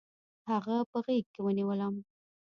هغه 0.49 0.75
په 0.91 0.97
غېږ 1.05 1.25
کې 1.33 1.39
ونیولم. 1.43 1.95